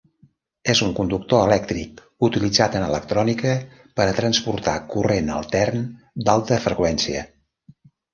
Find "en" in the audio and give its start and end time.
2.79-2.85